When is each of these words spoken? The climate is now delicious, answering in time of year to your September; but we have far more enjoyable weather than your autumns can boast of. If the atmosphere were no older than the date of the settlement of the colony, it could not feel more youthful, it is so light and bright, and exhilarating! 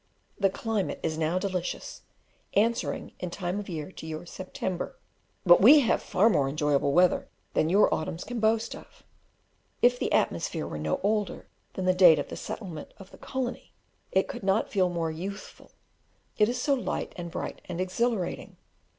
The 0.39 0.49
climate 0.49 0.99
is 1.03 1.15
now 1.15 1.37
delicious, 1.37 2.01
answering 2.55 3.11
in 3.19 3.29
time 3.29 3.59
of 3.59 3.69
year 3.69 3.91
to 3.91 4.07
your 4.07 4.25
September; 4.25 4.97
but 5.45 5.61
we 5.61 5.81
have 5.81 6.01
far 6.01 6.27
more 6.27 6.49
enjoyable 6.49 6.91
weather 6.91 7.29
than 7.53 7.69
your 7.69 7.93
autumns 7.93 8.23
can 8.23 8.39
boast 8.39 8.75
of. 8.75 9.03
If 9.83 9.99
the 9.99 10.11
atmosphere 10.11 10.65
were 10.65 10.79
no 10.79 10.99
older 11.03 11.47
than 11.75 11.85
the 11.85 11.93
date 11.93 12.17
of 12.17 12.29
the 12.29 12.35
settlement 12.35 12.95
of 12.97 13.11
the 13.11 13.19
colony, 13.19 13.73
it 14.11 14.27
could 14.27 14.41
not 14.41 14.71
feel 14.71 14.89
more 14.89 15.11
youthful, 15.11 15.69
it 16.35 16.49
is 16.49 16.59
so 16.59 16.73
light 16.73 17.13
and 17.15 17.29
bright, 17.29 17.61
and 17.65 17.79
exhilarating! 17.79 18.57